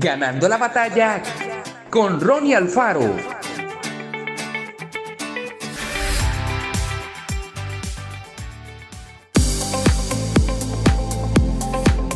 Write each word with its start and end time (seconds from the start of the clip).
Ganando 0.00 0.48
la 0.48 0.58
batalla 0.58 1.20
con 1.90 2.20
Ronnie 2.20 2.54
Alfaro. 2.54 3.16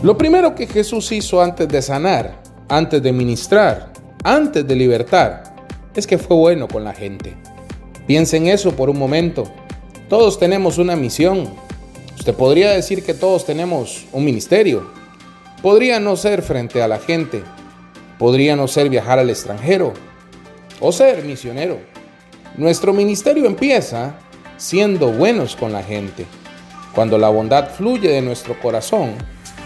Lo 0.04 0.16
primero 0.16 0.54
que 0.54 0.68
Jesús 0.68 1.10
hizo 1.10 1.42
antes 1.42 1.66
de 1.66 1.82
sanar, 1.82 2.40
antes 2.68 3.02
de 3.02 3.12
ministrar, 3.12 3.92
antes 4.22 4.64
de 4.64 4.76
libertar, 4.76 5.42
es 5.96 6.06
que 6.06 6.18
fue 6.18 6.36
bueno 6.36 6.68
con 6.68 6.84
la 6.84 6.94
gente. 6.94 7.34
Piensa 8.06 8.36
en 8.36 8.46
eso 8.46 8.76
por 8.76 8.90
un 8.90 8.98
momento. 8.98 9.52
Todos 10.08 10.38
tenemos 10.38 10.78
una 10.78 10.94
misión. 10.94 11.52
Usted 12.16 12.34
podría 12.34 12.70
decir 12.70 13.02
que 13.02 13.14
todos 13.14 13.44
tenemos 13.44 14.04
un 14.12 14.24
ministerio. 14.24 14.88
Podría 15.62 15.98
no 15.98 16.14
ser 16.16 16.42
frente 16.42 16.80
a 16.80 16.86
la 16.86 17.00
gente. 17.00 17.42
Podría 18.22 18.54
no 18.54 18.68
ser 18.68 18.88
viajar 18.88 19.18
al 19.18 19.30
extranjero 19.30 19.94
o 20.78 20.92
ser 20.92 21.24
misionero. 21.24 21.80
Nuestro 22.56 22.92
ministerio 22.92 23.46
empieza 23.46 24.14
siendo 24.56 25.08
buenos 25.10 25.56
con 25.56 25.72
la 25.72 25.82
gente. 25.82 26.24
Cuando 26.94 27.18
la 27.18 27.30
bondad 27.30 27.70
fluye 27.70 28.08
de 28.08 28.22
nuestro 28.22 28.56
corazón, 28.60 29.14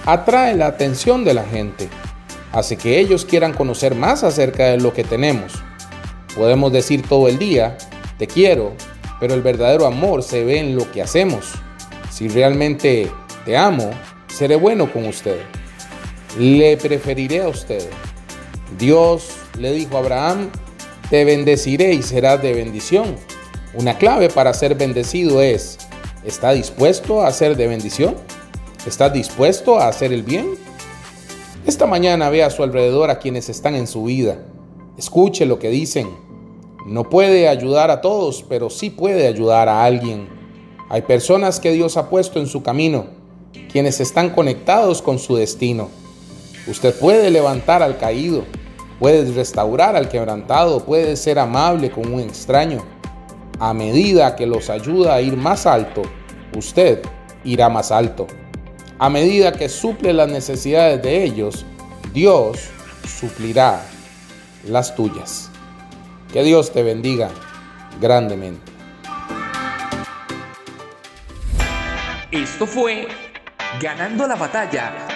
atrae 0.06 0.54
la 0.54 0.68
atención 0.68 1.22
de 1.22 1.34
la 1.34 1.44
gente, 1.44 1.90
hace 2.50 2.78
que 2.78 2.98
ellos 2.98 3.26
quieran 3.26 3.52
conocer 3.52 3.94
más 3.94 4.24
acerca 4.24 4.68
de 4.68 4.80
lo 4.80 4.94
que 4.94 5.04
tenemos. 5.04 5.52
Podemos 6.34 6.72
decir 6.72 7.06
todo 7.06 7.28
el 7.28 7.38
día, 7.38 7.76
te 8.16 8.26
quiero, 8.26 8.72
pero 9.20 9.34
el 9.34 9.42
verdadero 9.42 9.84
amor 9.84 10.22
se 10.22 10.44
ve 10.44 10.60
en 10.60 10.76
lo 10.76 10.90
que 10.90 11.02
hacemos. 11.02 11.52
Si 12.10 12.26
realmente 12.28 13.12
te 13.44 13.54
amo, 13.54 13.90
seré 14.28 14.56
bueno 14.56 14.90
con 14.90 15.04
usted. 15.04 15.42
Le 16.38 16.78
preferiré 16.78 17.42
a 17.42 17.48
usted. 17.48 17.86
Dios 18.78 19.28
le 19.58 19.72
dijo 19.72 19.96
a 19.96 20.00
Abraham, 20.00 20.50
te 21.08 21.24
bendeciré 21.24 21.94
y 21.94 22.02
serás 22.02 22.42
de 22.42 22.52
bendición. 22.52 23.16
Una 23.74 23.96
clave 23.96 24.28
para 24.28 24.52
ser 24.54 24.74
bendecido 24.74 25.40
es, 25.40 25.78
¿está 26.24 26.52
dispuesto 26.52 27.22
a 27.22 27.32
ser 27.32 27.56
de 27.56 27.68
bendición? 27.68 28.16
¿Estás 28.86 29.12
dispuesto 29.12 29.78
a 29.78 29.88
hacer 29.88 30.12
el 30.12 30.22
bien? 30.22 30.54
Esta 31.66 31.86
mañana 31.86 32.30
ve 32.30 32.42
a 32.42 32.50
su 32.50 32.62
alrededor 32.62 33.10
a 33.10 33.18
quienes 33.18 33.48
están 33.48 33.74
en 33.74 33.86
su 33.86 34.04
vida. 34.04 34.38
Escuche 34.96 35.46
lo 35.46 35.58
que 35.58 35.70
dicen. 35.70 36.08
No 36.86 37.10
puede 37.10 37.48
ayudar 37.48 37.90
a 37.90 38.00
todos, 38.00 38.44
pero 38.48 38.70
sí 38.70 38.90
puede 38.90 39.26
ayudar 39.26 39.68
a 39.68 39.84
alguien. 39.84 40.28
Hay 40.88 41.02
personas 41.02 41.58
que 41.58 41.72
Dios 41.72 41.96
ha 41.96 42.08
puesto 42.08 42.38
en 42.38 42.46
su 42.46 42.62
camino, 42.62 43.06
quienes 43.70 43.98
están 44.00 44.30
conectados 44.30 45.02
con 45.02 45.18
su 45.18 45.34
destino. 45.34 45.90
Usted 46.66 46.98
puede 46.98 47.30
levantar 47.30 47.82
al 47.82 47.96
caído, 47.96 48.44
puede 48.98 49.30
restaurar 49.32 49.94
al 49.94 50.08
quebrantado, 50.08 50.84
puede 50.84 51.16
ser 51.16 51.38
amable 51.38 51.90
con 51.90 52.12
un 52.12 52.20
extraño. 52.20 52.84
A 53.60 53.72
medida 53.72 54.34
que 54.34 54.46
los 54.46 54.68
ayuda 54.68 55.14
a 55.14 55.20
ir 55.20 55.36
más 55.36 55.66
alto, 55.66 56.02
usted 56.56 57.02
irá 57.44 57.68
más 57.68 57.92
alto. 57.92 58.26
A 58.98 59.08
medida 59.08 59.52
que 59.52 59.68
suple 59.68 60.12
las 60.12 60.28
necesidades 60.28 61.02
de 61.02 61.22
ellos, 61.22 61.64
Dios 62.12 62.58
suplirá 63.06 63.82
las 64.66 64.94
tuyas. 64.94 65.50
Que 66.32 66.42
Dios 66.42 66.72
te 66.72 66.82
bendiga 66.82 67.30
grandemente. 68.00 68.72
Esto 72.32 72.66
fue 72.66 73.06
Ganando 73.80 74.26
la 74.26 74.36
batalla 74.36 75.15